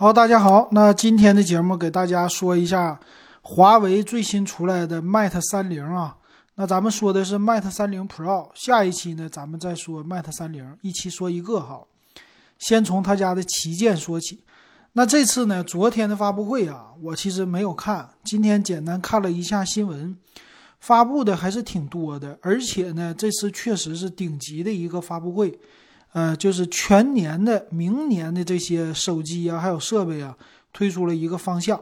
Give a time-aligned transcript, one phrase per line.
[0.00, 2.98] 好，大家好，那今天的节目给大家说一下
[3.42, 6.16] 华为最新出来的 Mate 三零啊。
[6.54, 11.82] 那咱们说的是 Mate 三零 Pro，下一期呢咱们再说 Mate 三零，一期说一个哈。
[12.58, 14.42] 先从他家的旗舰说起。
[14.94, 20.16] 那这次呢，昨天的发布会啊，我其实没有看，今天简单看了一下新闻，
[20.80, 25.60] 发布的还是挺多的，而且呢，这次确实是顶级的一个发布会。
[26.12, 30.36] 呃，就是全年的、明年的这些手机啊，还有设备啊，
[30.72, 31.80] 推出了一个方向。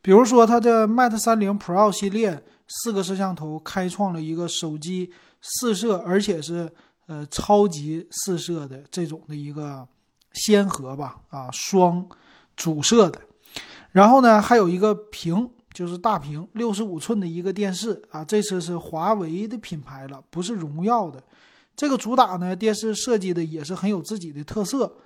[0.00, 6.68] 比如说，它的 Mate 三零 Pro 系列四个摄像头开创了一个手机四摄，而且是
[7.06, 9.86] 呃超级四摄的这种的一个
[10.32, 12.04] 先河吧，啊，双
[12.56, 13.20] 主摄的。
[13.92, 21.22] 然后呢，还有一个屏，就是大屏，六十五寸的一个电视啊，这次是华为的品牌了，不是荣耀的。
[21.74, 24.96] 这个主打呢，电视设计的也是很有自己的特色。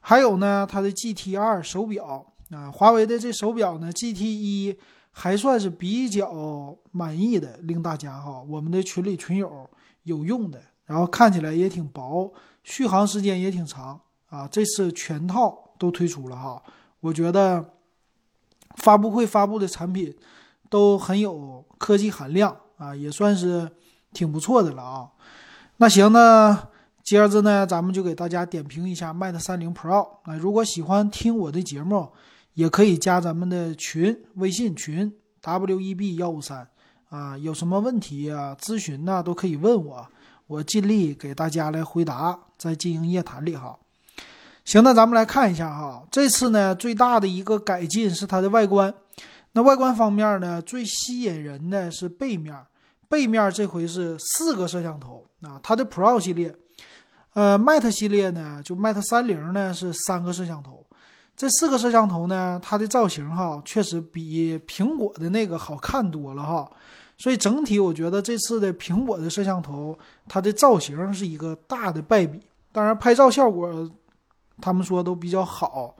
[0.00, 4.76] 还有呢，它的 GT 二手表啊，华为的这手表呢，GT 一
[5.10, 9.68] 还算是比较满意的，令大家哈，我们的群里群友
[10.04, 14.46] 有用的，然后看起来也挺薄，续航时间也挺长啊。
[14.46, 16.62] 这次全套都推出了哈，
[17.00, 17.74] 我觉得
[18.76, 20.16] 发布会发布的产品
[20.70, 23.70] 都很有科技含量啊，也算是
[24.12, 25.10] 挺不错的了啊。
[25.80, 26.70] 那行，那
[27.04, 30.08] 接着呢，咱们就给大家点评一下 Mate 三零 Pro。
[30.24, 32.08] 啊如果喜欢听我的节目，
[32.54, 36.66] 也可以加咱们的群，微信群 W E B 幺五三
[37.10, 40.04] 啊，有什么问题啊、咨询呐，都可以问我，
[40.48, 43.78] 我尽力给大家来回答，在经营夜谈里哈。
[44.64, 48.92] 行，那咱们来看一下哈，这次呢最大的一个改进是它的外观。
[49.52, 52.52] 那外观方面呢，最吸引人的是背面。
[53.08, 56.54] 背面这回是四个摄像头啊，它的 Pro 系列，
[57.34, 60.84] 呃，Mate 系列呢，就 Mate 三零呢是三个摄像头，
[61.36, 66.68] 这四个摄像头呢，它的造型哈，确实比苹果的那个好看多了哈，
[67.16, 69.96] 所以整体我觉得这次的苹果的摄像头，
[70.26, 72.40] 它的造型是一个大的败笔，
[72.72, 73.88] 当然拍照效果，
[74.60, 75.94] 他们说都比较好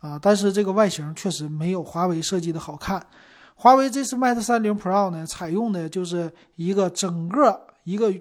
[0.00, 3.06] 啊，但是这个外形确实没有华为设计的好看。
[3.54, 8.12] 华为这次 Mate 三零 Pro 呢，采用的就是一个整个一个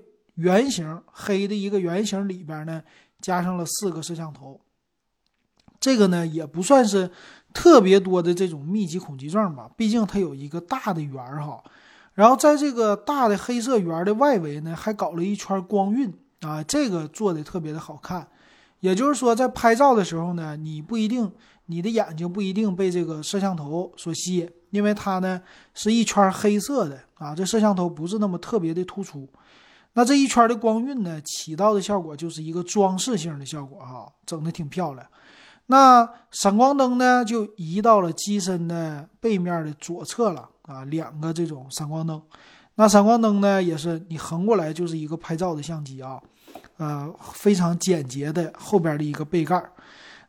[0.41, 2.81] 圆形黑的一个圆形里边呢，
[3.22, 4.59] 加上了四个摄像头。
[5.79, 7.09] 这个呢也不算是
[7.53, 11.63] 特别多的这种密集恐惧症吧，毕竟它有一个大的圆儿哈。
[12.13, 18.28] 然后在这个大的黑色圆的外围呢，还搞了一圈光晕啊，这个做的特别的好看。
[18.79, 21.31] 也就是说，在拍照的时候呢，你不一定
[21.68, 24.50] 你的眼睛不一定被这个摄像头所吸引。
[24.72, 25.41] 因为它呢
[25.73, 29.28] 是一圈黑色的啊，这摄像头不是那么特别的突出。
[29.94, 35.06] 那这一圈的光晕呢，起到的效果就是一个装饰性的效果哈，整的挺漂亮。
[35.68, 42.22] 那闪光灯呢，就移到了机身的背面的左侧了啊，两个这种闪光灯。
[42.75, 46.19] 那闪光灯呢，也是你横过来就是一个拍照的相机啊，
[46.78, 49.63] 呃，非常简洁的后边的一个背盖。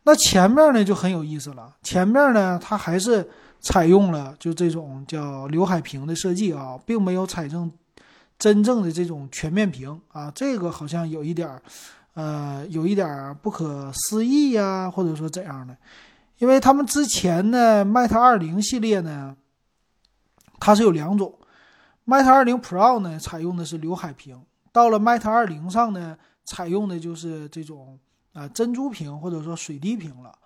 [0.03, 3.29] 那前面呢就很有意思了，前面呢它还是。
[3.65, 7.71] 采用了就这种叫刘海屏的设计啊，并没有采用
[8.43, 11.63] 真正的这种全面屏啊，这个好像有一点儿，
[12.15, 15.77] 呃，有一点儿不可思议呀，或者说怎样的？
[16.39, 19.37] 因为他们之前的 Mate 二零系列呢，
[20.59, 21.39] 它是有两种
[22.05, 24.43] ，Mate 二零 Pro 呢采用的是刘海屏，
[24.73, 27.97] 到了 Mate 二零上呢，采用的就是这种
[28.33, 30.37] 啊珍珠屏或者说水滴屏了。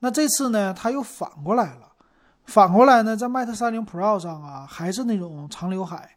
[0.00, 1.92] 那这次呢，它又反过来了。
[2.46, 6.10] 反过来呢，在 Mate 三零 Pro 上啊，还是那种长刘海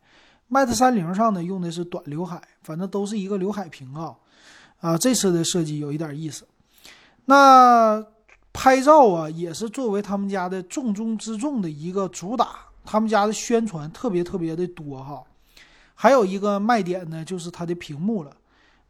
[0.49, 4.15] ；Mate 三零上呢，用的是短刘海，反正都是一个刘海屏啊。
[4.79, 6.47] 啊，这次的设计有一点意思。
[7.25, 8.05] 那
[8.53, 15.23] 拍照啊，也是作为他们家的重中之重的一个主打，他们家的宣传特别特别的多哈。
[15.95, 18.31] 还有一个卖点呢，就是它的屏幕了。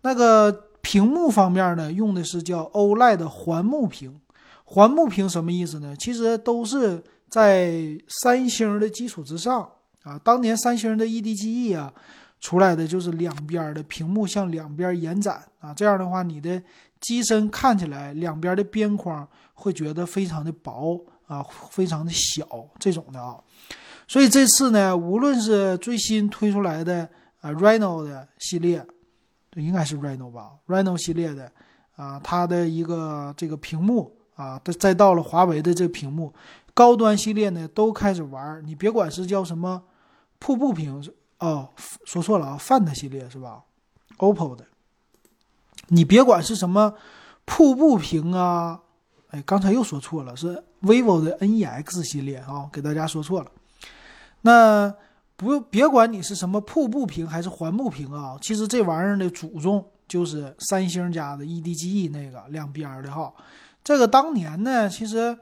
[0.02, 0.52] 那个
[0.82, 4.20] 屏幕方面呢，用的是叫 OLED 环幕屏。
[4.66, 5.96] 环幕屏什么意思呢？
[5.96, 7.04] 其实都是。
[7.30, 9.70] 在三星的基础之上
[10.08, 11.94] 啊，当年三星的 EDGE 啊
[12.40, 16.62] 出来的就是两边的屏幕向两边延展啊，这样的话你的
[17.02, 22.48] 机身看起来两边的边框会觉得非常的薄啊，非常的小
[22.80, 23.36] 这种的啊。
[24.08, 27.10] 所以这次呢，无论是最新推出来的
[27.42, 28.86] 啊 Reno 的系列，
[29.52, 31.52] 这应该是 Reno 吧，Reno 系列的
[31.98, 36.34] 啊，它的一个这个屏幕啊，再到了华为的这屏幕。
[36.74, 39.82] 高端系列呢都开始玩，你别管是叫什么
[40.40, 41.70] 瀑布屏是哦，
[42.06, 43.64] 说错了啊，Find 系列是吧
[44.18, 44.66] ？OPPO 的，
[45.88, 46.94] 你别管是什么
[47.46, 48.80] 瀑布屏啊，
[49.30, 53.52] 哎，刚才又说错了，是 vivo 的 NEX 系列啊，给大家说错了。
[54.42, 54.94] 那
[55.36, 63.32] 不用别管你是什么瀑布屏还是环幕屏啊，其实这玩意儿的祖宗就是三星家的 EDGE 那个两边的哈。
[63.84, 65.38] 这个当年呢，其实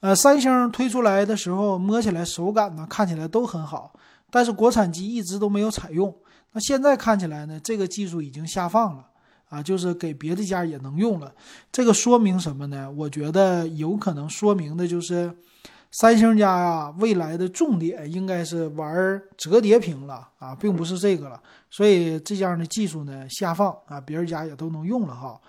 [0.00, 3.92] 呃三星推出来的时候，摸起来手感呢看起来都很好，
[4.30, 6.14] 但是国产机一直都没有采用。
[6.52, 9.08] 那现在看起来呢，这个技术已经下放了。
[9.50, 11.32] 啊，就是给别的家也能用了，
[11.70, 12.90] 这个说明什么呢？
[12.90, 15.32] 我觉得有可能说明的就是，
[15.92, 21.40] 三星家呀，未来的重点应该是玩折叠屏了啊，并不是这个了。
[21.70, 25.40] 所以这样的技术呢下放啊，别人家也都能用了哈。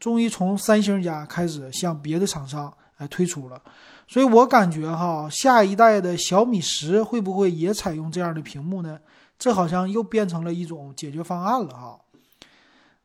[0.00, 3.62] 终于从三星家开始向别的厂商来推出了，
[4.06, 8.98] 所以我感觉哈，下一代的小米十会不会也采用这样的屏幕呢？
[9.38, 11.98] 这好像又变成了一种解决方案了哈。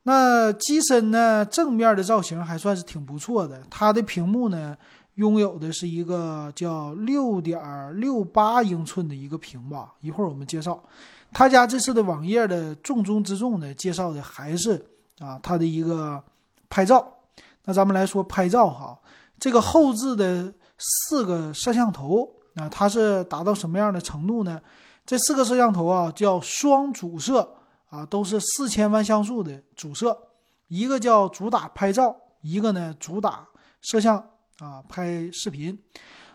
[0.04, 1.46] 那机身呢？
[1.46, 3.62] 正面的造型还算是挺不错的。
[3.70, 4.78] 它的屏幕呢，
[5.16, 7.60] 拥有的是一个叫六点
[8.00, 9.94] 六八英寸的一个屏吧。
[10.00, 10.82] 一会儿我们介绍，
[11.34, 14.82] 他家这次的网页的重中之重呢，介绍的还是
[15.20, 16.24] 啊它的一个
[16.70, 17.06] 拍照。
[17.66, 18.98] 那咱们来说拍照哈，
[19.38, 24.62] 这个后置的四个摄像头啊，它是达到什么样的程度呢？
[25.06, 27.54] 这四个摄像头啊，叫双主摄。
[27.90, 30.14] 啊，都是四千万像素的主摄，
[30.68, 33.48] 一个叫主打拍照，一个呢主打
[33.80, 34.18] 摄像
[34.60, 35.82] 啊拍视频，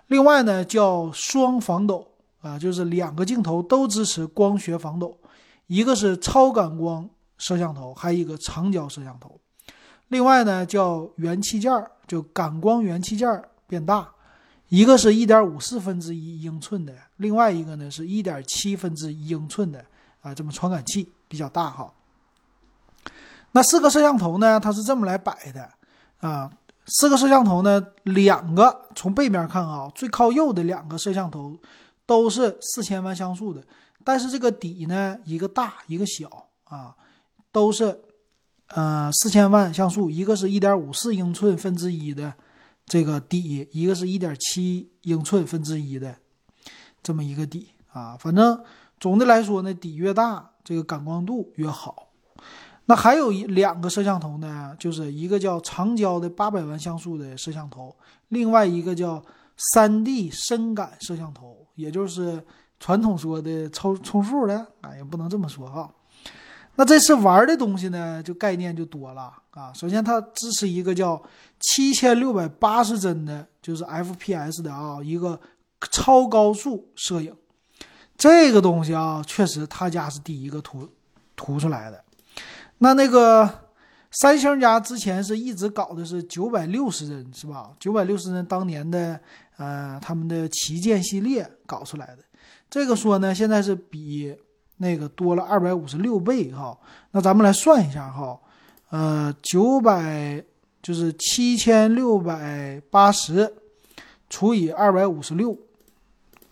[0.07, 2.09] 另外呢叫双防抖
[2.41, 5.15] 啊，就是两个镜头都支持光学防抖，
[5.67, 7.07] 一个是超感光
[7.37, 9.39] 摄像头，还有一个长焦摄像头，
[10.09, 14.11] 另外呢叫元器件儿就感光元器件儿变大，
[14.73, 19.85] 一个是一点五四分之一英寸的，另外一个呢是一点七分之一英寸的
[20.23, 21.13] 啊，这么传感器。
[21.29, 21.91] 比较大哈，
[23.53, 24.61] 那四个摄像头呢？
[24.61, 25.67] 它是这么来摆的
[26.21, 26.51] 啊，
[26.85, 31.59] 四个摄像头呢，两个从背面看啊，最靠右的两个摄像头
[32.05, 33.65] 都是四千万像素的，
[34.05, 36.29] 但是这个底呢，一个大一个小
[36.65, 36.95] 啊，
[37.51, 37.99] 都是
[38.69, 42.35] 呃四千万像素，一个是一点五四英寸分之一的
[42.87, 46.17] 这个底，一个是一点七英寸分之一的
[47.03, 48.63] 这么一个底啊，反正
[48.99, 50.51] 总的来说呢，底越大。
[50.65, 52.07] 这个感光度越好，
[52.85, 57.97] 那还有一两个摄像头呢，就是一个叫长焦的八百万像素的摄像头，
[58.29, 59.21] 另外一个叫
[59.73, 62.41] 三 D 深感摄像头，也就是
[62.79, 65.93] 传统说的超充数的，哎，也不能这么说哈。
[66.77, 69.73] 那这次玩的东西呢，就概念就多了啊。
[69.75, 71.23] 首先它支持一个叫
[71.61, 75.39] 七千六百八十帧的，就是 FPS 的啊，一个
[75.91, 77.35] 超高速摄影。
[78.17, 80.89] 这个东西啊，确实他家是第一个图
[81.37, 82.03] 图出来的。
[82.79, 83.49] 那那个
[84.11, 87.71] 三星家之前是一直搞的是九百六十帧，是吧？
[87.79, 89.21] 九百六十帧当年的
[89.57, 92.19] 呃他们的旗舰系列搞出来的。
[92.71, 94.35] 这个说呢，现在是比
[94.83, 96.77] 那个多了二百五十六倍哈。
[97.13, 98.39] 那咱们来算一下哈，
[98.91, 100.45] 呃，九百
[100.83, 103.55] 就是七千六百八十
[104.29, 105.57] 除以二百五十六。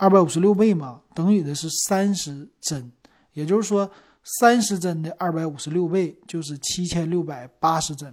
[0.02, 2.90] 二百五十六倍嘛，等于的是三十帧，
[3.34, 3.90] 也就是说，
[4.24, 8.10] 三十帧的二百五十六倍就是七千六百八十帧。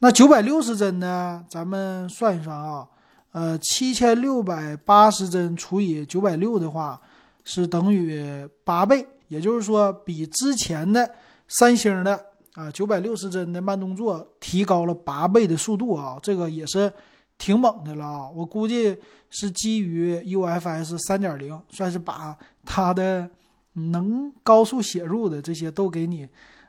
[0.00, 1.44] 那九百六十帧呢？
[1.48, 2.88] 咱们算一算啊，
[3.30, 7.00] 呃，七千六百八十帧除以九百六的话，
[7.44, 11.14] 是等于八倍，也就是说，比之前的
[11.48, 16.92] 三星的啊九百六十帧的慢动作提高了八倍的速度啊，这个也是。
[17.36, 18.30] 挺猛的了啊！
[18.30, 18.96] 我估计
[19.28, 23.28] 是基于 UFS 三点零，算是把它的
[23.72, 26.28] 能高速写入的这些都给你，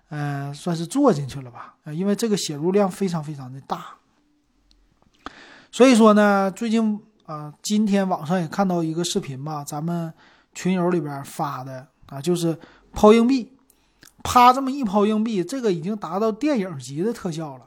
[0.10, 1.76] 呃，算是做进去了吧？
[1.84, 3.86] 呃，因为这个写入量非常非常的大。
[5.72, 10.12] 所以说呢，最近啊，今天网上也看到一个视频吧，咱们
[10.56, 12.58] 群友里边发的啊，就是
[12.92, 13.52] 抛硬币，
[14.24, 17.66] 啪这么一抛硬币，这个已经达到电影级的特效了。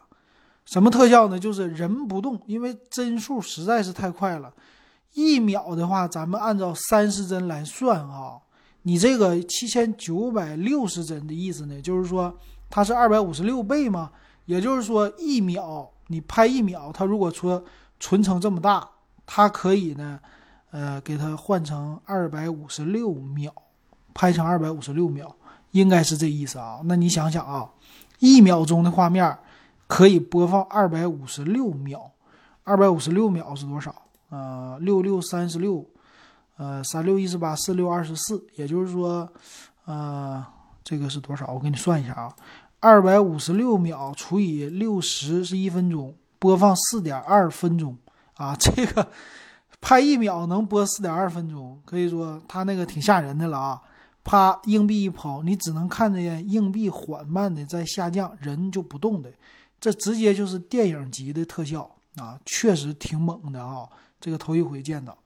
[0.64, 1.38] 什么特效呢？
[1.38, 4.52] 就是人不动，因为帧数实在是太快了。
[5.14, 8.38] 一秒的话，咱们按照三十帧来算啊，
[8.83, 12.37] 你这个七千九百六十帧的意思呢，就是说
[12.68, 14.11] 它是二百五十六倍嘛。
[14.45, 17.62] 也就是说，一秒你拍一秒，它如果说
[18.00, 18.88] 存成这么大，
[19.26, 20.18] 它可以呢，
[20.71, 23.52] 呃，给它换成二百五十六秒，
[24.19, 25.33] 拍成二百五十六秒，
[25.71, 26.81] 应该是这意思啊。
[26.87, 27.71] 那你想想啊，
[28.19, 29.39] 一秒钟的画面。
[29.91, 32.11] 可以播放二百五十六秒，
[32.63, 34.03] 二百五十六秒是多少？
[34.29, 35.83] 呃，六六三十六，
[36.59, 39.27] 呃，三六一十八，四六二十四，也就是说，
[39.87, 40.45] 呃，
[40.85, 41.51] 这个是多少？
[41.55, 42.37] 我给你算一下啊，
[42.81, 47.97] 二百五十六秒除以六十是一分钟，播放四点二分钟，
[48.35, 49.09] 啊， 这个
[49.81, 53.81] 拍一秒能播四点二分钟，可以说它那个挺吓人的了啊。
[54.29, 59.33] 啪，硬币一抛，你只能看见硬币缓慢的在下降，人就不动的，
[59.81, 63.89] 这直接就是电影级的特效啊，确实挺猛的啊，
[64.21, 65.17] 这个头一回见到。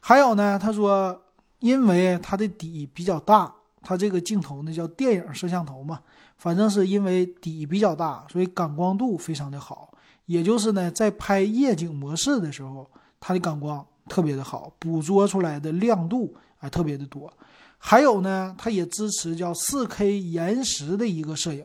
[0.00, 1.22] 还有呢，他说，
[1.60, 6.00] 因为它的底比较大，它这个镜头呢叫电影摄像头嘛，
[6.36, 12.90] 反正是因为底比较大，所以感光度非常的好，也就是呢，在拍夜景模式的时候，
[13.20, 17.32] 它的感光特别的好，捕捉出来的亮度啊特别的多。
[17.78, 21.64] 还有呢，它也支持叫 4K 延时的一个摄影。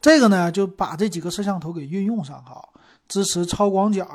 [0.00, 2.62] 这个呢，就把这几个摄像头给运用上哈，
[3.08, 4.06] 支持超广角，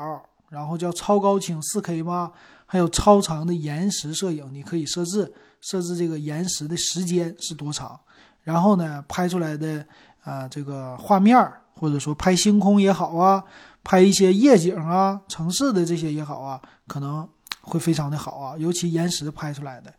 [0.48, 2.32] 然后叫超高清 4K 嘛，
[2.64, 7.98] 还有超长的延时摄影，你可以设置设置这个延时的时间是多长，
[8.42, 9.84] 然后呢，拍出来的
[10.22, 11.36] 啊这个画面
[11.74, 13.42] 或者说拍星空也好啊，
[13.82, 17.28] 拍一些夜景啊、城市的这些也好啊，可能
[17.62, 19.92] 会非常的好啊，尤其延时拍出来的。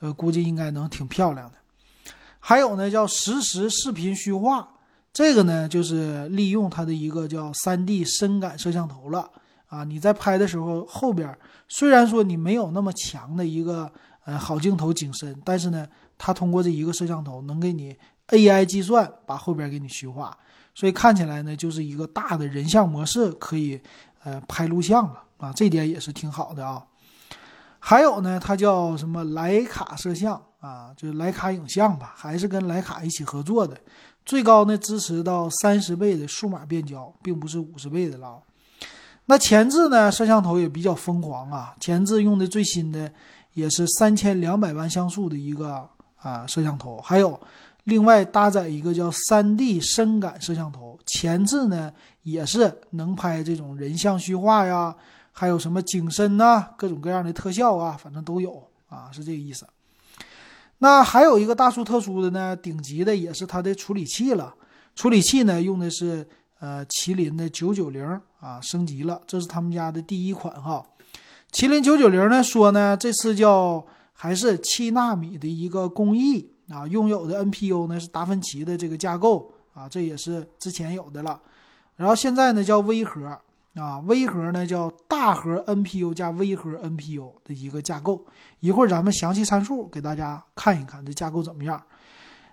[0.00, 1.58] 呃，估计应该能挺漂亮的。
[2.38, 4.68] 还有呢，叫实时视频虚化，
[5.12, 9.28] 这个呢就是利用它的一个叫三 D 深感摄像头了
[9.66, 9.82] 啊。
[9.82, 11.36] 你在拍的时候，后边
[11.68, 13.92] 虽然说你没有那么强的一个
[14.24, 15.84] 呃好镜头景深，但是呢，
[16.16, 17.96] 它通过这一个摄像头能给你
[18.28, 20.38] AI 计算，把后边给你虚化，
[20.76, 23.80] 所以看起来呢就是一个大的人像模式可以
[24.22, 26.86] 呃拍录像了啊，这点也是挺好的啊。
[27.88, 33.74] 还有呢，它叫什么徕卡摄像啊，就是徕卡影像吧，还是跟徕卡一起合作的。
[34.26, 38.42] 最高呢支持到三十倍的数码变焦，并不是五十倍的了。
[39.24, 43.10] 那前置呢，摄像头也比较疯狂啊，前置用的最新的
[43.54, 47.40] 也是三千两百万像素的一个啊摄像头，还有
[47.84, 51.90] 另外搭载一个叫三 D 深感摄像头，前置呢
[52.22, 54.94] 也是能拍这种人像虚化呀。
[55.38, 59.64] 还有什么景深呐，各种各样的特效啊，反正都有啊，是这个意思。
[60.78, 64.52] 那还有一个大殊特殊的呢，顶级的也是它的处理器了。
[64.96, 66.26] 处理器呢用的是
[66.58, 68.04] 呃麒麟的九九零
[68.40, 70.84] 啊，升级了，这是他们家的第一款哈。
[71.52, 81.40] 麒麟九九零呢说呢，这次叫还是七纳米的一个工艺啊，拥有的 NPU 呢是达芬奇的这个架构啊，这也是之前有的了。
[81.94, 83.38] 然后现在呢叫微核。
[83.78, 88.24] 啊，微核呢叫大核 NPU 加微核 NPU 的一个架构，
[88.60, 91.82] 一会儿咱们详细参数给大家看一看这架构怎么样。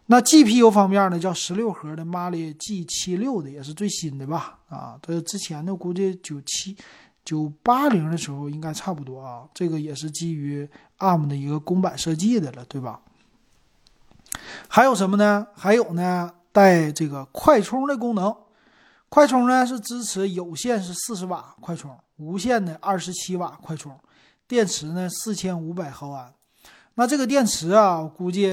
[0.08, 4.60] 那 GPU 方面呢叫十六核的 Mali G 七六的，也是最新的吧？
[4.70, 6.78] 啊，这之前的估计九七
[7.24, 9.44] 九八零的时候应该差不多啊。
[9.54, 13.02] 这个也是基于 ARM 的一个公版设计的了，对吧？
[14.68, 15.48] 还有什么呢？
[15.56, 18.36] 还有呢，带这个快充的功能。
[19.16, 23.98] 快充呢是支持有线是四十瓦快充，无线的二十七瓦快充，
[24.46, 26.34] 电池呢四千五百毫安。
[26.96, 28.52] 那这个电池啊，我估计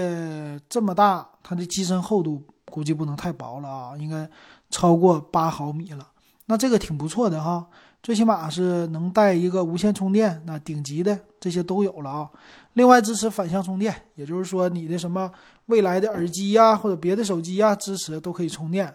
[0.69, 4.31] 这么大，它的机身厚度估计不能太薄了啊，应该
[4.71, 6.07] 超过八毫米了。
[6.47, 7.66] 那这个挺不错的哈，
[8.00, 12.31] 最起码是能带一个无线充电，那顶级的这些都有了啊。
[12.75, 15.28] 另外支持反向充电，也就是说你的什么
[15.66, 18.95] 未来的耳机呀或者别的手机呀支持都可以充电，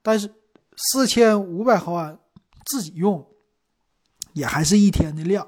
[0.00, 0.32] 但是。
[0.80, 2.16] 四千五百毫安，
[2.66, 3.26] 自己用
[4.32, 5.44] 也还是一天的量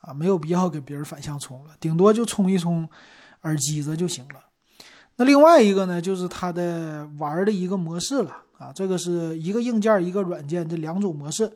[0.00, 2.88] 啊，没有必要给别人反向充了，顶多就充一充
[3.42, 4.40] 耳机子就行了。
[5.16, 11.52] 那另外一个呢，就是它的玩的一个模式了啊，这个是一个硬件一个软件这两种模式。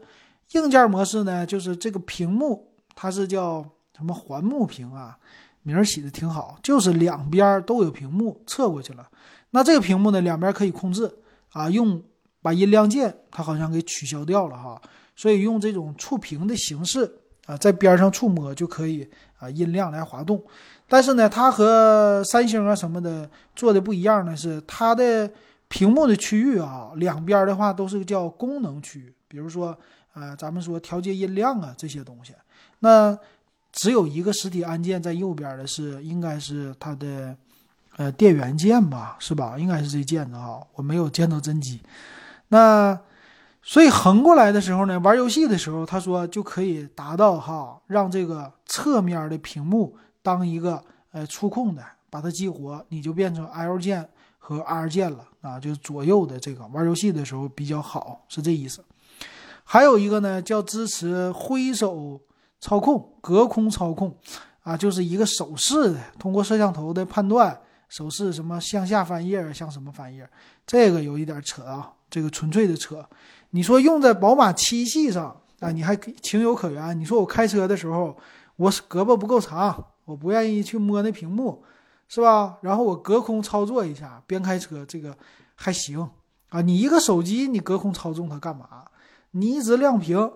[0.54, 3.64] 硬件模式呢，就是这个屏幕它是叫
[3.96, 5.16] 什么环幕屏啊，
[5.62, 9.08] 名儿起的挺好，就是两边都有屏幕侧过去了。
[9.50, 11.18] 那这个屏幕呢，两边可以控制
[11.52, 12.02] 啊，用。
[12.42, 14.82] 把音量键它好像给取消掉了哈，
[15.16, 17.10] 所以用这种触屏的形式
[17.46, 19.08] 啊，在边上触摸就可以
[19.38, 20.42] 啊，音量来滑动。
[20.88, 25.30] 但是呢，它和三星啊什么的做的不一样的是，它的
[25.68, 29.78] 屏幕的区域啊，两边的话都是叫功能区，比如说
[30.12, 32.34] 啊，咱们说调节音量啊这些东西，
[32.80, 33.16] 那
[33.72, 37.34] 只有一个实体按键在右边的是应该是它的
[37.96, 39.56] 呃电源键吧，是吧？
[39.58, 41.80] 应该是这键子啊，我没有见到真机。
[42.52, 43.00] 那，
[43.62, 54.06] 所以横过来的时候呢，玩游戏的时候，他说就可以达到哈，让这个侧面的屏幕当一个呃触控的，把它激活，你就变成 L 键
[54.36, 58.84] 和 R 键了啊，就是左右的这个玩游戏的时候比较好，是这意思。
[59.64, 62.20] 还有一个呢，叫支持挥手
[62.60, 64.14] 操控、隔空操控
[64.62, 67.58] 啊，就是一个手势的，通过摄像头的判断，
[67.92, 70.26] 手势什么向下翻页，向什么翻页，
[70.66, 71.92] 这个有一点扯啊。
[72.08, 73.06] 这个纯粹的扯，
[73.50, 76.98] 你说用在宝马七系上啊，你还情有可原。
[76.98, 78.16] 你说我开车的时候，
[78.56, 81.62] 我胳膊不够长，我不愿意去摸那屏幕，
[82.08, 82.56] 是吧？
[82.62, 85.14] 然后我隔空操作一下，边开车这个
[85.54, 86.08] 还行
[86.48, 86.62] 啊。
[86.62, 88.66] 你一个手机，你隔空操纵它干嘛？
[89.32, 90.32] 你一直亮屏，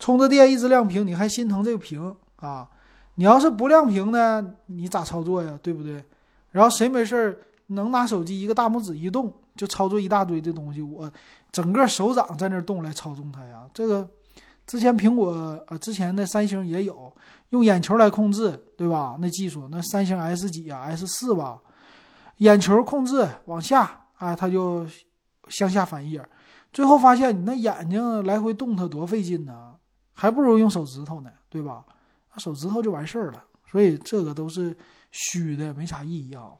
[0.00, 2.68] 充着电一直亮屏，你还心疼这个屏啊？
[3.14, 5.56] 你要是不亮屏呢，你咋操作呀？
[5.62, 6.04] 对不对？
[6.56, 10.80] 然后谁没事儿能拿手机一个大拇指一动就操作一大堆的东西？
[10.80, 11.12] 我
[11.52, 13.68] 整个手掌在那动来操纵它呀？
[13.74, 14.08] 这个
[14.66, 15.32] 之前苹果
[15.66, 17.12] 啊，之前的三星也有
[17.50, 19.18] 用眼球来控制，对吧？
[19.20, 21.58] 那技术，那三星 S 几啊？S 四吧，
[22.38, 24.86] 眼球控制往下啊，它就
[25.48, 26.26] 向下翻页。
[26.72, 29.74] 最后发现你那眼睛来回动它多费劲呢，
[30.14, 31.84] 还不如用手指头呢，对吧？
[32.32, 34.74] 那手指头就完事儿了，所以这个都是
[35.16, 36.52] 虚的，没啥意义啊。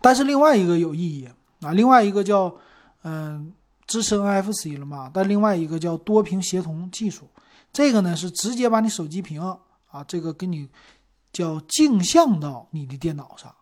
[0.00, 1.28] 但是另外一个有意义
[1.60, 2.54] 啊，另外一个叫
[3.02, 3.52] 嗯
[3.88, 7.28] 支持 NFC 了嘛，但另外一个叫多屏协同技术，
[7.72, 9.42] 这个呢是直接把你手机屏
[9.90, 10.68] 啊这个给你
[11.32, 13.52] 叫镜像到你的电脑上，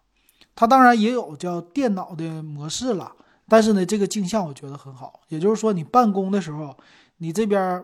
[0.54, 3.10] 它当然也有叫电脑的模式了，
[3.48, 6.76] 但是呢这个镜像我觉得很好，也就是说你办公的时候，
[7.16, 7.82] 你这边。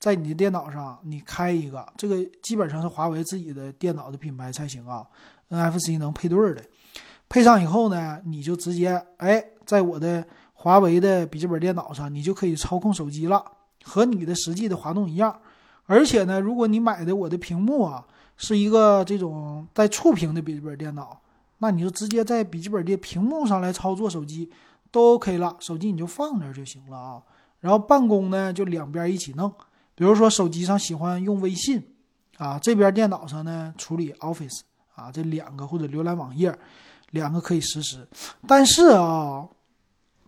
[0.00, 5.06] 在你的电脑上，你开一个，这个基本上是华为自己的电脑的品牌才行啊。
[5.50, 6.64] NFC 能配对的，
[7.28, 13.44] 配上以后呢，你就直接哎，在我的华为的笔记本电脑上，你就可以操控手机了，
[13.84, 15.38] 和你的实际的滑动一样。
[15.84, 21.20] 而且呢，如果你买的我的屏幕啊是一个这种带触屏的笔记本电脑，
[21.58, 24.50] 那你就直接在笔记本的屏幕上来操作手机
[24.90, 27.22] 都 OK 了，手机你就放那就行了啊。
[27.58, 29.52] 然后办公呢，就两边一起弄。
[30.00, 31.94] 比如说手机上喜欢用微信，
[32.38, 34.60] 啊，这边电脑上呢处理 Office，
[34.94, 36.58] 啊，这两个或者浏览网页，
[37.10, 38.08] 两个可以实时。
[38.48, 39.46] 但是啊，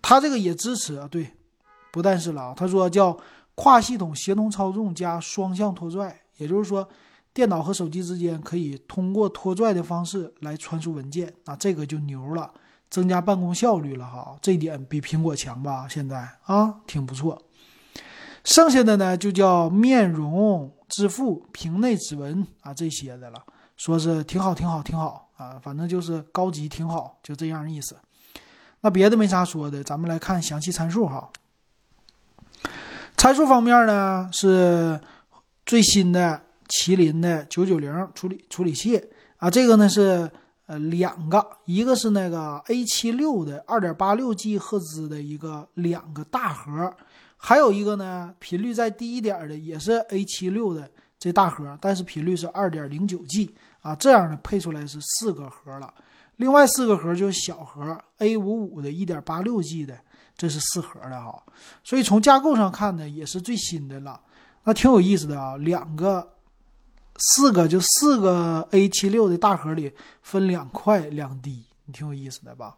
[0.02, 1.26] 它这个也支持啊，对，
[1.90, 3.18] 不但是了啊，他说叫
[3.54, 6.86] 跨系统协同操纵加双向拖拽，也就是说，
[7.32, 12.52] 电脑和手机之间可以通过拖拽的方式来传输文件，那这个就牛了，
[12.90, 15.88] 增加办公效率了哈，这点比苹果强吧？
[15.88, 17.40] 现在啊，挺不错。
[18.44, 23.42] 剩下的呢，就叫面容支付、屏内指纹啊这些的了，
[23.76, 27.96] 说是挺好，挺好，挺好啊，反正就是高级，挺好，就这样意思。
[28.80, 31.30] 那别的没啥说的，咱们来看详细参数哈。
[33.16, 35.00] 参数方面呢，是
[35.64, 39.00] 最新的麒麟的九九零处理处理器
[39.36, 40.28] 啊，这个呢是
[40.66, 46.92] 呃两个，一个是那个 A 七六的二点八六 G 赫兹的一个两个大核。
[47.44, 55.92] 还有一个呢，频率再低一点的，也是 A 七六的这大核，但是频率是二点零九 G 啊，这样呢配出来是四个核了。
[56.36, 59.98] 另外四个核就是小核 A 五五的一点八六 G 的，
[60.36, 61.42] 这是四核的哈。
[61.82, 64.20] 所以从架构上看呢，也是最新的了。
[64.62, 66.34] 那挺有意思的啊，两个、
[67.18, 72.76] 四个就四个 A 七六的大核里分两块两低，你挺有意思的吧？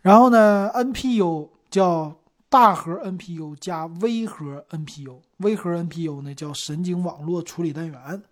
[0.00, 2.16] 然后呢，NPU 叫。
[2.50, 8.22] 大核 NPU 加微核 NPU，微核 NPU 呢叫神经网络处理单元，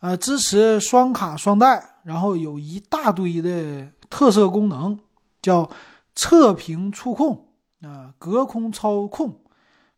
[0.00, 4.98] 呃，支持双卡双待，然后有一大堆的特色功能，
[5.42, 5.70] 叫
[6.14, 7.48] 侧屏触控
[7.82, 9.38] 啊，隔空操控，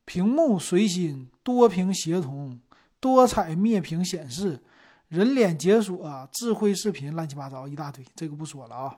[0.05, 2.59] 屏幕随心，多屏协同，
[2.99, 4.61] 多彩灭屏显示，
[5.07, 8.97] 人脸解锁，智慧视频，乱七八糟一大堆，这个不说了啊。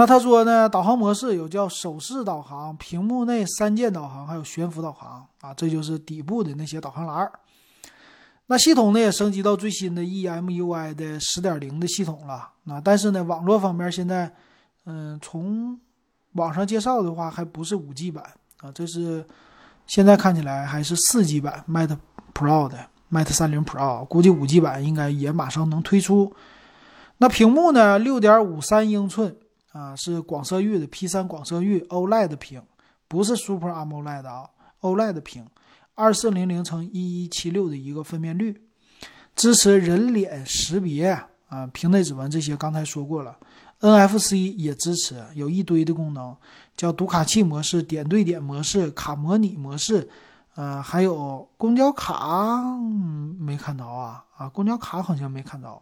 [0.00, 0.66] 那他说呢？
[0.66, 7.30] 导航模式有叫手势导航、屏幕内三键导航，还有悬浮导航啊，这就是底部的那些导航栏。
[8.46, 12.48] 那系统呢也升级到最新的 EMUI 的十点零的系统了。
[12.64, 14.32] 那但是呢，网络方面现在，
[14.86, 15.78] 嗯，从
[16.32, 18.24] 网上介绍的话，还不是五 G 版
[18.62, 19.22] 啊，这是
[19.86, 21.98] 现在看起来还是四 G 版 Mate
[22.32, 22.78] Pro 的
[23.12, 26.32] Mate 三零 Pro，估计五 G 版应该也马上能推出。
[27.18, 29.36] 那屏幕呢，六点五三英寸。
[29.72, 32.62] 啊，是广色域的 P3 广色域 OLED 屏，
[33.06, 35.46] 不是 Super AMOLED 啊，OLED 屏，
[35.94, 38.60] 二四零零乘一一七六的一个分辨率，
[39.36, 41.06] 支持人脸识别
[41.48, 43.36] 啊，屏内指纹这些刚才说过了
[43.80, 46.36] ，NFC 也支持，有一堆的功能，
[46.76, 50.08] 叫读卡器模式、点对点模式、卡模拟模式，
[50.56, 52.60] 呃，还有公交卡
[53.38, 55.80] 没看到啊，啊，公交卡好像没看到，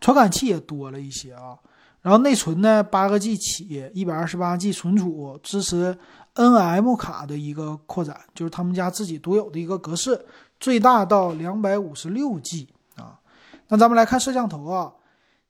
[0.00, 1.58] 传感器也多了一些啊。
[2.00, 5.96] 然后内存呢，八个 G 起，一百二十八 G 存储，支持
[6.34, 10.24] NM 卡的一个扩展，就是他们家自己独有的一个格式，
[10.60, 13.18] 最大到两百五十六 G 啊。
[13.66, 14.92] 那咱们来看摄像头啊，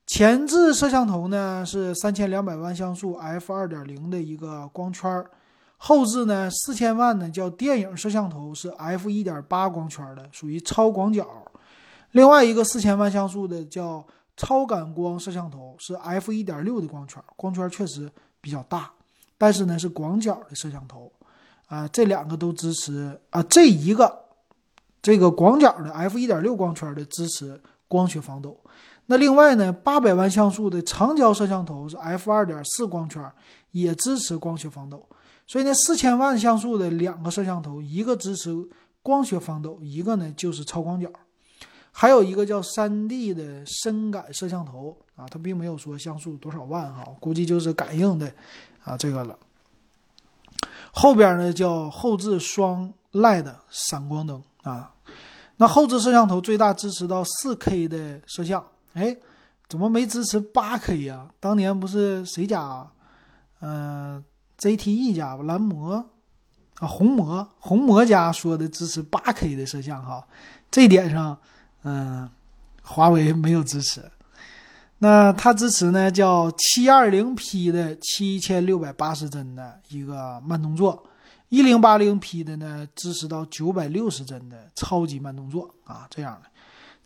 [0.06, 5.30] 前置摄像头呢是三千两百万像素 f 二点零的一个光圈儿，
[5.76, 11.28] 后置呢四千万呢叫电影摄像头，是 f 一点八光圈的，属于超广角。
[12.12, 14.04] 另外一个四千万像素的叫
[14.38, 18.90] 超感光摄像头，是 f 一点六的光圈，光圈确实比较大，
[19.36, 21.12] 但是呢是广角的摄像头。
[21.66, 24.18] 啊，这两个都支持啊，这一个
[25.02, 28.58] 这个广角的 f 一点六光圈的支持光学防抖。
[29.04, 33.22] 那另外呢，八百万像素的长焦摄像头是 f 二点四光圈，
[33.72, 35.06] 也支持光学防抖。
[35.46, 38.50] 所以呢，四千万像素的两个摄像头，一个支持
[39.02, 41.10] 光学防抖，一个呢就是超广角。
[42.00, 48.32] 还有一个叫三 D 的深感摄像头啊，它并没有说像素多少万哈，估计就是感应的
[48.84, 49.36] 啊这个了。
[50.92, 54.94] 后边呢叫后置双 LED 闪光灯啊，
[55.56, 58.64] 那后置摄像头最大支持到 4K 的摄像。
[58.92, 59.16] 哎，
[59.68, 61.28] 怎么没支持八 K 呀？
[61.40, 62.88] 当年不是谁家，
[63.60, 64.22] 嗯
[64.56, 65.94] ，ZTE 家吧，蓝魔
[66.76, 70.24] 啊，红魔，红魔家说的支持八 K 的摄像哈，
[70.70, 71.36] 这点上，
[71.84, 72.28] 嗯，
[72.82, 74.02] 华为没有支持。
[74.98, 81.04] 那它支持呢，叫七二零 P 的七千六百八十帧的一个慢动作，
[81.50, 86.50] 一零八零 P 的呢支持到九百六十帧的超级慢动作啊，这样的。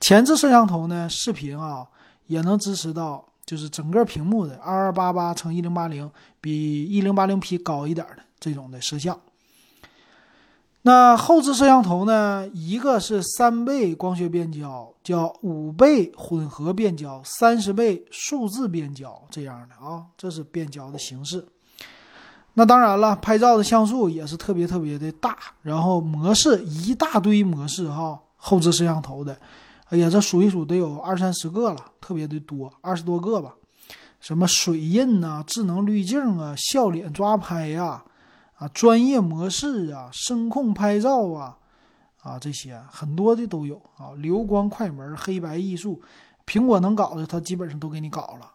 [0.01, 1.87] 前置摄像头呢，视频啊
[2.29, 9.21] 也能支持到，就是整个屏幕的二二八八乘一零八零，比一零八零 P 高一点的这种的摄像。
[10.85, 21.47] 那后置摄像头呢，一个是三倍光学变焦，叫五倍混合变焦，三十倍数字变焦这样的啊，这是变焦的形式。
[22.55, 29.39] 那当然了，拍照的像素也是特别特别的大，然后模式一大堆模式哈，后置摄像头的。
[29.89, 33.55] 哎呀，这数一数得有二三十个了，特别的多，二十多个吧。
[34.19, 38.03] 什么水印呐、智能滤镜啊、笑脸抓拍呀、
[38.69, 41.59] 专业模式啊、声控拍照啊，
[42.23, 44.13] 啊这些很多的都有啊。
[44.17, 46.01] 流光快门、黑白艺术，
[46.47, 48.53] 苹果能搞的，它基本上都给你搞了。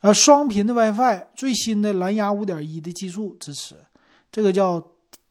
[0.00, 3.76] 呃，双频的 WiFi，最新的蓝牙五点一的技术支持，
[4.30, 4.82] 这个叫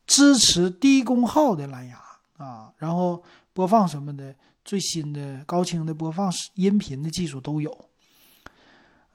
[0.07, 1.99] 支持低功耗的蓝牙
[2.37, 4.35] 啊，然后播放什么的。
[4.65, 7.89] 最新的高清的播放音频的技术都有，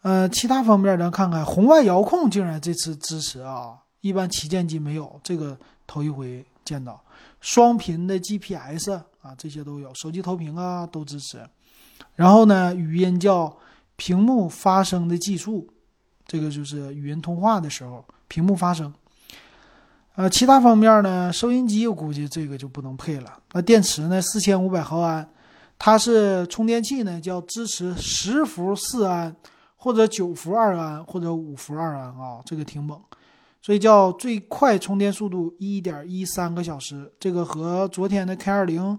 [0.03, 7.02] 呃，其他方面咱看看，红外遥控竟然这次支持啊，一般旗舰机没有，这个头一回见到。
[7.40, 8.90] 双频的 GPS
[9.22, 11.40] 啊，这些都有，手机投屏啊都支持。
[12.14, 13.56] 然后呢，语音叫
[13.96, 15.68] 屏幕发声的技术，
[16.26, 18.92] 这个就是语音通话的时候屏幕发声。
[20.14, 23.38] 呃，其他方面呢，收音机我估计这个就不能配了。
[23.52, 25.28] 那电池呢，四千五百毫安。
[25.80, 29.37] 它是充电器呢，叫支持十伏四安，
[29.76, 33.00] 或者九伏二安，或者五伏二安啊，这个挺猛，
[33.68, 38.98] 所以叫最快充电速度一点一三个小时，这个和昨天的 K 二零，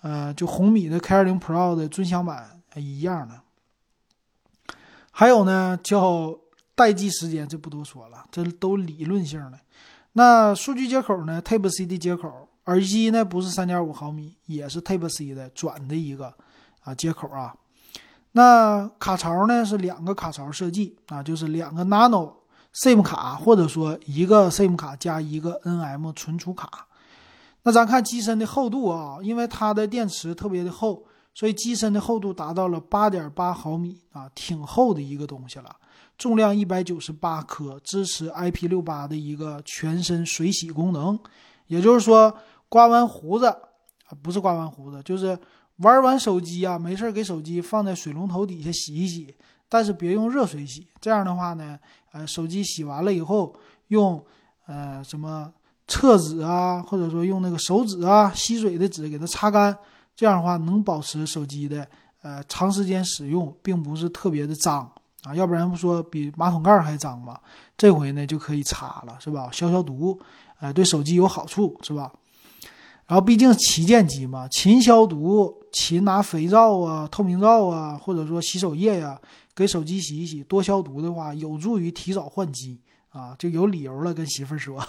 [0.00, 3.40] 呃，就红米的 K 二零 Pro 的尊享版一样的。
[5.12, 6.36] 还有呢，叫
[6.74, 9.60] 待机时间，这不多说了，这都理论性的。
[10.14, 12.48] 那数据接口呢，Type C 的接口。
[12.64, 16.34] 耳机呢不是三点五毫米，也是 Type C 的转的一个
[16.82, 17.54] 啊接口啊。
[18.32, 22.32] 那卡槽呢是两个卡槽设计啊，就是两个 Nano
[22.74, 26.86] SIM 卡，或者说一个 SIM 卡加一个 NM 存储卡。
[27.62, 35.76] 那咱看机身的厚度啊，因为它的电池特别的厚，所以机身的厚度达到了八点八毫米啊，挺厚的一个东西了。
[36.18, 41.18] 重量一百九十八克，支持 IP 六八的一个全身水洗功能，
[41.66, 42.36] 也就是说。
[42.66, 45.38] 刮完胡子啊，不是刮完胡子，就是
[45.76, 49.32] 玩完手机啊，没事给手机放在水龙头底下洗一洗，
[49.68, 50.88] 但是别用热水洗。
[51.00, 51.78] 这样的话呢，
[52.14, 53.52] 呃，手机洗完了以后，
[53.88, 54.24] 用
[54.66, 55.52] 呃什么
[55.88, 59.76] 厕纸啊，或者说用那个手纸啊，吸水的纸给它擦干。
[60.14, 61.84] 这样的话能保持手机的
[62.22, 64.88] 呃长时间使用，并不是特别的脏
[65.24, 65.34] 啊。
[65.34, 67.36] 要不然不说比马桶盖还脏吗？
[67.76, 69.48] 这回呢就可以擦了，是吧？
[69.50, 70.16] 消消毒，
[70.60, 72.12] 呃，对手机有好处，是吧？
[73.06, 79.20] 然后毕竟旗舰机嘛，勤消毒，勤拿肥皂啊、透明皂啊，或者说洗手液呀，
[79.54, 84.12] 给手机洗一洗，多消毒的话，有助于提早换机啊，就有理由了。
[84.12, 84.84] 跟媳妇儿说，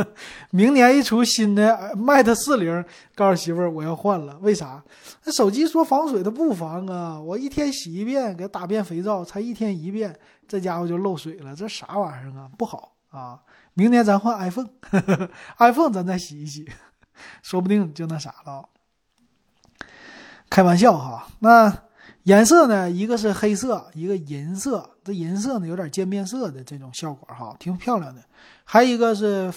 [0.50, 4.38] 明年一出新的 Mate 四零，告诉媳妇儿我要换了。
[4.40, 4.82] 为啥？
[5.24, 7.18] 那手机说防水，它不防啊！
[7.18, 10.14] 我一天洗一遍，给打遍肥皂，才一天一遍，
[10.46, 12.50] 这家伙就漏水了，这啥玩意儿啊？
[12.58, 13.40] 不好啊！
[13.72, 16.68] 明年咱换 iPhone，iPhone 咱再洗一洗。
[17.42, 18.68] 说不定就那啥了，
[20.48, 21.28] 开玩笑哈。
[21.40, 21.70] 那
[22.30, 28.22] 颜色呢，一个是黑色，一个银色，这银色呢有点渐变色的这种效果哈，挺漂亮的。
[28.62, 29.52] 还有一个是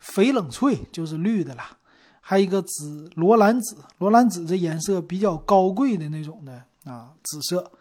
[0.00, 1.76] 翡冷翠，就是绿的啦。
[2.20, 7.72] 还有一个紫罗兰紫，罗兰紫这颜色比较高贵的那种的啊，紫色。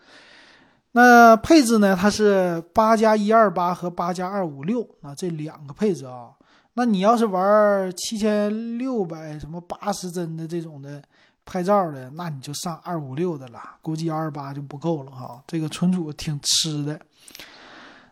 [0.93, 6.31] 那配置呢，它是八加一二八和八加二五六啊，这两个配置啊。
[6.73, 10.99] 那你要是玩七千六百什么八十帧的这种的。
[11.45, 15.43] 拍照的，那你就上二五六的了，估计幺二八就不够了哈。
[15.45, 16.99] 这个存储挺吃的。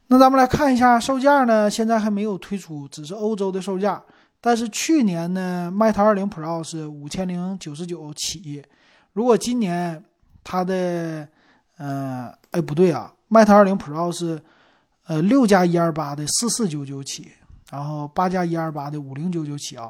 [0.08, 4.04] 那咱们来看一下售价呢，现在还没有推出，只是欧洲的售价。
[4.42, 8.62] 但是去年呢，Mate 20 Pro 是五千零九十九起。
[9.14, 10.04] 如果今年
[10.44, 11.28] 它的，
[11.78, 14.42] 呃，哎不对啊，Mate 20 Pro 是，
[15.06, 17.32] 呃六加一二八的四四九九起，
[17.70, 19.88] 然后八加一二八的五零九九起啊。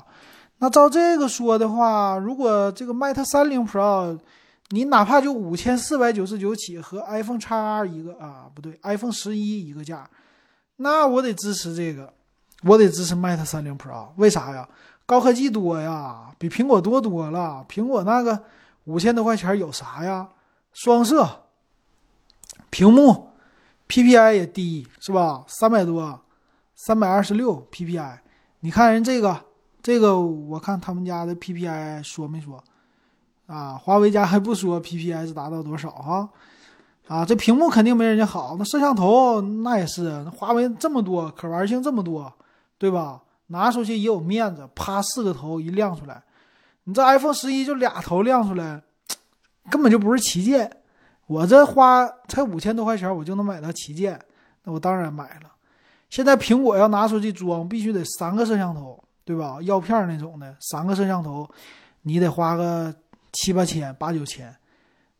[0.64, 4.20] 那照这个说的话，如果这个 Mate 30 Pro，
[4.70, 10.08] 你哪怕就五千四百九十九起和 iPhone XR 一个啊，不对，iPhone 十一一个价，
[10.76, 12.14] 那我得支持这个，
[12.62, 14.70] 我得支持 Mate 30 Pro，为啥呀？
[15.08, 17.66] 高科技多呀，比苹果多多了。
[17.68, 18.44] 苹果那个
[18.84, 20.30] 五千多块钱有啥呀？
[20.74, 21.28] 双摄，
[22.70, 23.32] 屏幕
[23.88, 25.44] ，PPI 也低是吧？
[25.48, 26.22] 三百多，
[26.76, 28.20] 三百二十六 PPI，
[28.60, 29.46] 你看人这个。
[29.84, 32.64] 这个我看他们家的 PPI 说没说
[33.48, 33.74] 啊？
[33.74, 36.30] 华为家还不说 PPI 是达到多少哈？
[37.08, 38.56] 啊，这屏幕肯定没人家好。
[38.58, 42.32] 那摄像头那也是，那华为这么多可玩性这么多，
[42.78, 43.22] 对吧？
[43.48, 46.24] 拿出去也有面子，啪四个头一亮出来。
[46.86, 48.82] 你这 iPhone 十一就俩头亮出来，
[49.70, 50.72] 根本就不是旗舰。
[51.28, 54.20] 我这花才五千多块钱，我就能买到旗舰，
[54.64, 55.52] 那我当然买了。
[56.10, 59.04] 现在苹果要拿出去装，必须得三个摄像头。
[59.24, 59.60] 对吧？
[59.62, 61.50] 药片那种的，三个摄像头，
[62.02, 62.94] 你得花个
[63.32, 64.54] 七八千、八九千，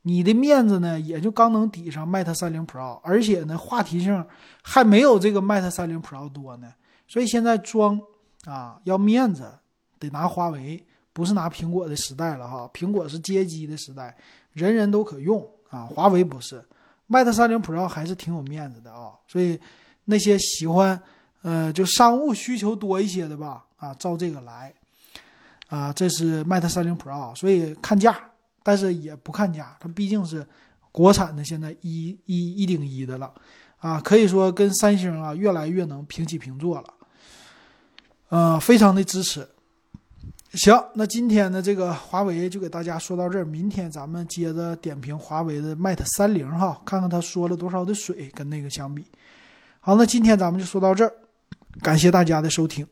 [0.02, 4.26] 你的面子呢，也就刚能抵上 Mate 30 Pro，而且呢，话题性
[4.64, 6.74] 还没有这个 Mate 30 Pro 多呢。
[7.08, 8.00] 所以现在装
[8.46, 9.52] 啊，要面子
[10.00, 10.84] 得拿华为，
[11.14, 12.70] 不是拿苹果的时代了哈。
[12.74, 14.18] 苹果是街机的时代，
[14.54, 16.64] 人人都可用啊，华为不是。
[17.08, 19.60] Mate 30 Pro 还是挺有面子的啊，所以
[20.06, 21.00] 那些喜欢
[21.42, 23.66] 呃就商务需求多一些的吧。
[23.78, 24.72] 啊，照这个来，
[25.68, 28.16] 啊，这是 Mate 30 Pro，所以看价，
[28.62, 30.48] 但是也不看价，它毕竟是
[30.92, 33.34] 国产的，现在一一一顶一的了，
[33.80, 36.94] 啊，可以说跟三星啊越来越能平起平坐了，
[38.30, 39.50] 呃，非常的支持。
[40.54, 49.04] 行，那今天的这个华为就给大家说到这儿，明天咱们接着点评华为的 Mate 30哈，看看他说了多少的水跟那个相比。
[49.80, 51.12] 好，那今天咱们就说到这儿，
[51.80, 52.86] 感谢大家的收听。